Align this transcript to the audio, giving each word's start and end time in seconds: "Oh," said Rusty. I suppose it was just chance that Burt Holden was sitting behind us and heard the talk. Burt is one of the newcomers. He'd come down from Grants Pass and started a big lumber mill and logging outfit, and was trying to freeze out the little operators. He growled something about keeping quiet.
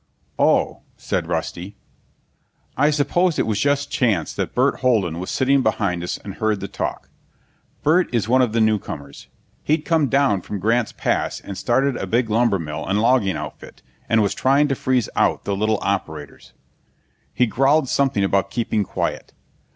"Oh," 0.39 0.81
said 0.97 1.27
Rusty. 1.27 1.75
I 2.75 2.89
suppose 2.89 3.37
it 3.37 3.45
was 3.45 3.59
just 3.59 3.91
chance 3.91 4.33
that 4.33 4.55
Burt 4.55 4.79
Holden 4.79 5.19
was 5.19 5.29
sitting 5.29 5.61
behind 5.61 6.01
us 6.03 6.17
and 6.17 6.33
heard 6.33 6.59
the 6.59 6.67
talk. 6.67 7.09
Burt 7.83 8.11
is 8.11 8.27
one 8.27 8.41
of 8.41 8.51
the 8.51 8.61
newcomers. 8.61 9.27
He'd 9.61 9.85
come 9.85 10.07
down 10.07 10.41
from 10.41 10.57
Grants 10.59 10.91
Pass 10.91 11.39
and 11.39 11.55
started 11.55 11.97
a 11.97 12.07
big 12.07 12.31
lumber 12.31 12.57
mill 12.57 12.83
and 12.87 12.99
logging 12.99 13.35
outfit, 13.37 13.83
and 14.09 14.23
was 14.23 14.33
trying 14.33 14.67
to 14.69 14.75
freeze 14.75 15.07
out 15.15 15.43
the 15.43 15.55
little 15.55 15.77
operators. 15.83 16.53
He 17.31 17.45
growled 17.45 17.87
something 17.87 18.23
about 18.23 18.49
keeping 18.49 18.83
quiet. 18.83 19.33